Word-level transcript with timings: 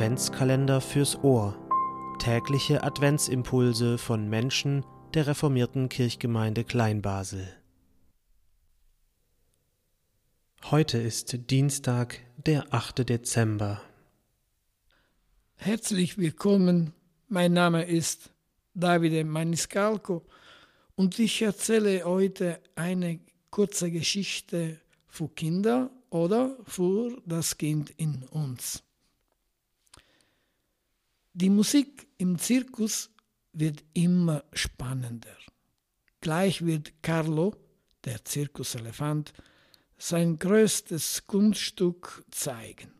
Adventskalender 0.00 0.80
fürs 0.80 1.22
Ohr. 1.22 1.58
Tägliche 2.18 2.82
Adventsimpulse 2.82 3.98
von 3.98 4.30
Menschen 4.30 4.82
der 5.12 5.26
reformierten 5.26 5.90
Kirchgemeinde 5.90 6.64
Kleinbasel. 6.64 7.46
Heute 10.70 10.96
ist 10.96 11.50
Dienstag, 11.50 12.18
der 12.46 12.72
8. 12.72 13.10
Dezember. 13.10 13.82
Herzlich 15.56 16.16
willkommen, 16.16 16.94
mein 17.28 17.52
Name 17.52 17.84
ist 17.84 18.30
Davide 18.72 19.22
Maniscalco 19.24 20.24
und 20.96 21.18
ich 21.18 21.42
erzähle 21.42 22.04
heute 22.06 22.58
eine 22.74 23.20
kurze 23.50 23.90
Geschichte 23.90 24.80
für 25.08 25.28
Kinder 25.28 25.90
oder 26.08 26.56
für 26.64 27.20
das 27.26 27.58
Kind 27.58 27.90
in 27.98 28.22
uns. 28.30 28.82
Die 31.40 31.48
Musik 31.48 32.06
im 32.18 32.38
Zirkus 32.38 33.08
wird 33.54 33.82
immer 33.94 34.44
spannender. 34.52 35.38
Gleich 36.20 36.66
wird 36.66 37.02
Carlo, 37.02 37.56
der 38.04 38.22
Zirkuselefant, 38.26 39.32
sein 39.96 40.38
größtes 40.38 41.26
Kunststück 41.26 42.26
zeigen. 42.30 42.92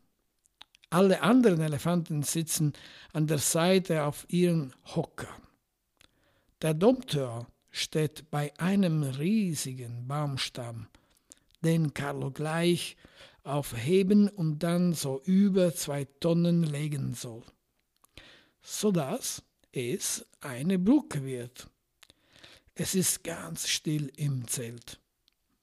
Alle 0.88 1.20
anderen 1.20 1.60
Elefanten 1.60 2.22
sitzen 2.22 2.72
an 3.12 3.26
der 3.26 3.36
Seite 3.36 4.04
auf 4.04 4.24
ihren 4.30 4.72
Hockern. 4.86 5.42
Der 6.62 6.72
Dompteur 6.72 7.46
steht 7.70 8.30
bei 8.30 8.58
einem 8.58 9.02
riesigen 9.02 10.08
Baumstamm, 10.08 10.86
den 11.60 11.92
Carlo 11.92 12.30
gleich 12.30 12.96
aufheben 13.42 14.30
und 14.30 14.60
dann 14.60 14.94
so 14.94 15.20
über 15.26 15.74
zwei 15.74 16.06
Tonnen 16.06 16.62
legen 16.62 17.12
soll 17.12 17.44
sodass 18.62 19.42
es 19.72 20.26
eine 20.40 20.78
Brücke 20.78 21.24
wird. 21.24 21.68
Es 22.74 22.94
ist 22.94 23.24
ganz 23.24 23.68
still 23.68 24.10
im 24.16 24.46
Zelt. 24.48 25.00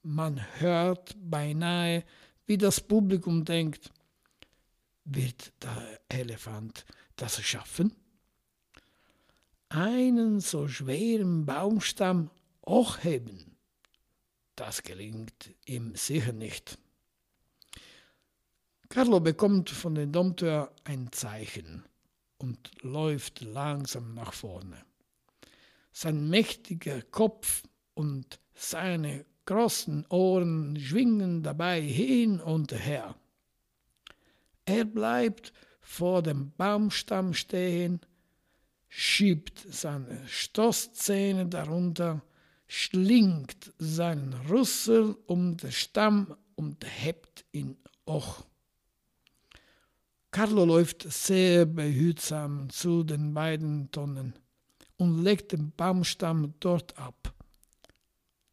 Man 0.02 0.40
hört 0.60 1.16
beinahe, 1.18 2.04
wie 2.46 2.58
das 2.58 2.80
Publikum 2.80 3.44
denkt, 3.44 3.90
wird 5.04 5.52
der 5.62 6.00
Elefant 6.08 6.84
das 7.16 7.42
schaffen? 7.42 7.94
Einen 9.68 10.40
so 10.40 10.68
schweren 10.68 11.44
Baumstamm 11.44 12.30
hochheben, 12.64 13.56
das 14.54 14.82
gelingt 14.82 15.54
ihm 15.66 15.94
sicher 15.94 16.32
nicht. 16.32 16.78
Carlo 18.88 19.20
bekommt 19.20 19.68
von 19.68 19.94
dem 19.94 20.12
Dompteur 20.12 20.72
ein 20.84 21.12
Zeichen 21.12 21.87
und 22.38 22.70
läuft 22.82 23.40
langsam 23.40 24.14
nach 24.14 24.32
vorne. 24.32 24.84
Sein 25.92 26.30
mächtiger 26.30 27.02
Kopf 27.02 27.64
und 27.94 28.40
seine 28.54 29.26
großen 29.46 30.06
Ohren 30.08 30.78
schwingen 30.78 31.42
dabei 31.42 31.80
hin 31.80 32.40
und 32.40 32.72
her. 32.72 33.16
Er 34.64 34.84
bleibt 34.84 35.52
vor 35.80 36.22
dem 36.22 36.52
Baumstamm 36.56 37.32
stehen, 37.32 38.00
schiebt 38.88 39.66
seine 39.70 40.26
Stoßzähne 40.28 41.46
darunter, 41.46 42.22
schlingt 42.66 43.72
seinen 43.78 44.34
Rüssel 44.34 45.16
um 45.26 45.56
den 45.56 45.72
Stamm 45.72 46.36
und 46.54 46.84
hebt 46.84 47.46
ihn 47.52 47.78
hoch. 48.06 48.44
Carlo 50.30 50.64
läuft 50.64 51.10
sehr 51.10 51.64
behutsam 51.64 52.68
zu 52.68 53.02
den 53.02 53.32
beiden 53.32 53.90
Tonnen 53.90 54.34
und 54.96 55.22
legt 55.22 55.52
den 55.52 55.72
Baumstamm 55.72 56.54
dort 56.60 56.98
ab. 56.98 57.32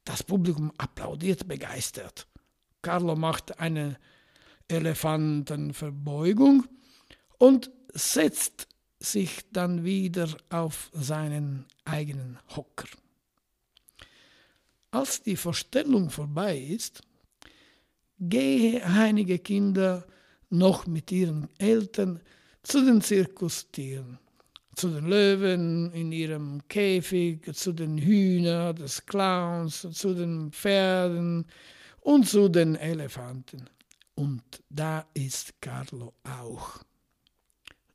Das 0.06 0.24
Publikum 0.24 0.72
applaudiert 0.78 1.48
begeistert. 1.48 2.28
Carlo 2.82 3.16
macht 3.16 3.60
eine 3.60 3.98
Elefantenverbeugung 4.68 6.66
und 7.38 7.72
setzt 7.94 8.68
sich 9.00 9.52
dann 9.52 9.84
wieder 9.84 10.30
auf 10.50 10.90
seinen 10.94 11.66
eigenen 11.84 12.40
Hocker. 12.56 12.88
Als 14.92 15.22
die 15.24 15.36
Vorstellung 15.36 16.10
vorbei 16.10 16.58
ist, 16.58 17.02
gehen 18.20 18.82
einige 18.84 19.40
Kinder 19.40 20.08
noch 20.50 20.88
mit 20.88 21.12
ihren 21.12 21.50
Eltern 21.58 22.22
zu 22.64 22.84
den 22.84 23.02
Zirkustieren, 23.02 24.20
zu 24.76 24.90
den 24.90 25.06
Löwen 25.06 25.92
in 25.92 26.12
ihrem 26.12 26.68
Käfig, 26.68 27.54
zu 27.56 27.74
den 27.74 27.98
Hühnern 27.98 28.76
des 28.76 29.06
Clowns, 29.06 29.88
zu 29.92 30.14
den 30.14 30.52
Pferden 30.52 31.46
und 32.02 32.28
zu 32.28 32.50
den 32.50 32.76
Elefanten. 32.76 33.70
Und 34.16 34.44
da 34.70 35.06
ist 35.14 35.62
Carlo 35.62 36.14
auch. 36.24 36.80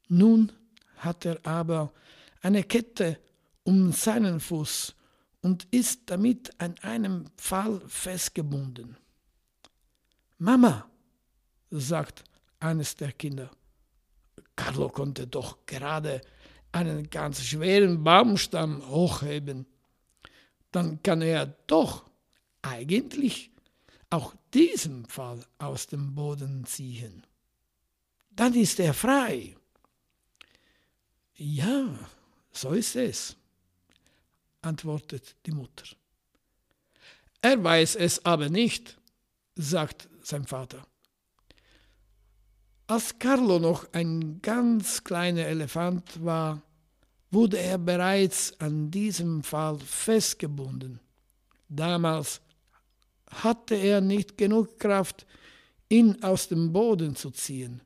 Nun 0.08 0.52
hat 0.96 1.24
er 1.24 1.38
aber 1.44 1.92
eine 2.42 2.62
Kette 2.62 3.18
um 3.64 3.92
seinen 3.92 4.40
Fuß 4.40 4.94
und 5.42 5.66
ist 5.70 6.02
damit 6.06 6.50
an 6.58 6.74
einem 6.82 7.26
Pfahl 7.36 7.80
festgebunden. 7.86 8.96
Mama, 10.38 10.90
sagt 11.70 12.24
eines 12.60 12.94
der 12.96 13.12
Kinder. 13.12 13.50
Carlo 14.54 14.88
konnte 14.88 15.26
doch 15.26 15.66
gerade 15.66 16.20
einen 16.72 17.10
ganz 17.10 17.42
schweren 17.42 18.04
Baumstamm 18.04 18.86
hochheben. 18.88 19.66
Dann 20.70 21.02
kann 21.02 21.22
er 21.22 21.46
doch 21.66 22.04
eigentlich 22.62 23.50
auch 24.10 24.34
diesen 24.52 25.06
Fall 25.06 25.44
aus 25.58 25.86
dem 25.86 26.14
Boden 26.14 26.64
ziehen. 26.64 27.26
Dann 28.30 28.54
ist 28.54 28.78
er 28.80 28.94
frei. 28.94 29.56
Ja, 31.34 31.98
so 32.52 32.72
ist 32.72 32.96
es, 32.96 33.36
antwortet 34.62 35.36
die 35.46 35.52
Mutter. 35.52 35.86
Er 37.40 37.62
weiß 37.62 37.96
es 37.96 38.24
aber 38.24 38.50
nicht, 38.50 38.98
sagt 39.54 40.08
sein 40.22 40.46
Vater. 40.46 40.86
Als 42.90 43.16
Carlo 43.20 43.60
noch 43.60 43.86
ein 43.92 44.42
ganz 44.42 45.04
kleiner 45.04 45.46
Elefant 45.46 46.24
war, 46.24 46.60
wurde 47.30 47.56
er 47.56 47.78
bereits 47.78 48.52
an 48.58 48.90
diesem 48.90 49.44
Fall 49.44 49.78
festgebunden. 49.78 50.98
Damals 51.68 52.40
hatte 53.28 53.76
er 53.76 54.00
nicht 54.00 54.36
genug 54.36 54.80
Kraft, 54.80 55.24
ihn 55.88 56.20
aus 56.24 56.48
dem 56.48 56.72
Boden 56.72 57.14
zu 57.14 57.30
ziehen. 57.30 57.80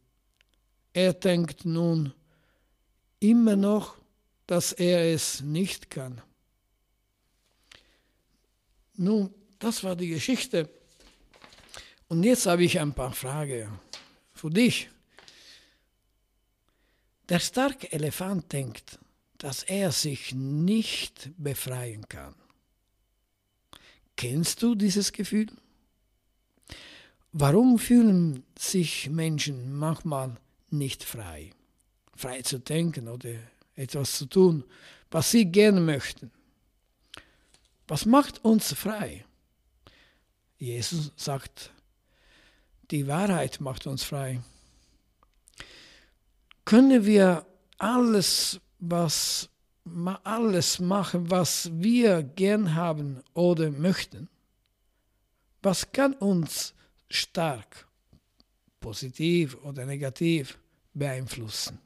Er 0.94 1.12
denkt 1.12 1.66
nun 1.66 2.14
immer 3.20 3.56
noch, 3.56 3.96
dass 4.46 4.72
er 4.72 5.12
es 5.12 5.42
nicht 5.42 5.90
kann. 5.90 6.22
Nun, 8.94 9.34
das 9.58 9.84
war 9.84 9.96
die 9.96 10.08
Geschichte. 10.08 10.70
Und 12.08 12.22
jetzt 12.22 12.46
habe 12.46 12.64
ich 12.64 12.80
ein 12.80 12.94
paar 12.94 13.12
Fragen 13.12 13.68
für 14.32 14.48
dich. 14.48 14.88
Der 17.30 17.38
starke 17.38 17.90
Elefant 17.90 18.52
denkt, 18.52 18.98
dass 19.38 19.62
er 19.62 19.92
sich 19.92 20.34
nicht 20.34 21.30
befreien 21.38 22.06
kann. 22.08 22.34
Kennst 24.16 24.62
du 24.62 24.74
dieses 24.74 25.12
Gefühl? 25.12 25.46
Warum 27.32 27.78
fühlen 27.78 28.44
sich 28.58 29.08
Menschen 29.08 29.74
manchmal 29.74 30.36
nicht 30.70 31.02
frei? 31.02 31.50
Frei 32.14 32.42
zu 32.42 32.58
denken 32.58 33.08
oder 33.08 33.34
etwas 33.74 34.18
zu 34.18 34.26
tun, 34.26 34.62
was 35.10 35.30
sie 35.30 35.46
gerne 35.46 35.80
möchten. 35.80 36.30
Was 37.88 38.04
macht 38.04 38.44
uns 38.44 38.72
frei? 38.74 39.24
Jesus 40.58 41.10
sagt, 41.16 41.72
die 42.90 43.06
Wahrheit 43.06 43.60
macht 43.60 43.86
uns 43.86 44.04
frei 44.04 44.40
können 46.64 47.04
wir 47.04 47.46
alles, 47.78 48.60
was, 48.78 49.50
alles 50.24 50.80
machen, 50.80 51.30
was 51.30 51.70
wir 51.72 52.22
gern 52.22 52.74
haben 52.74 53.20
oder 53.34 53.70
möchten? 53.70 54.28
Was 55.62 55.92
kann 55.92 56.12
uns 56.14 56.74
stark, 57.08 57.86
positiv 58.80 59.56
oder 59.62 59.86
negativ 59.86 60.58
beeinflussen? 60.92 61.78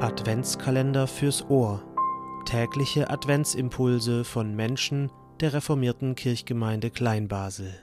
Adventskalender 0.00 1.06
fürs 1.06 1.48
Ohr. 1.48 1.82
Tägliche 2.44 3.08
Adventsimpulse 3.08 4.24
von 4.24 4.54
Menschen, 4.56 5.10
der 5.42 5.54
reformierten 5.54 6.14
Kirchgemeinde 6.14 6.88
Kleinbasel. 6.88 7.74